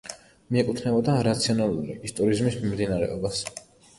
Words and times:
მიეკუთვნებოდა 0.53 1.17
„რაციონალური 1.27 1.97
ისტორიზმის“ 2.09 2.57
მიმდინარეობას. 2.65 3.45